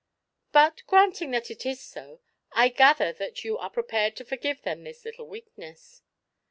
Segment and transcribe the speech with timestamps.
[0.51, 2.21] But granting that it is so,
[2.53, 6.01] I gather that you are prepared to forgive them this little weakness?"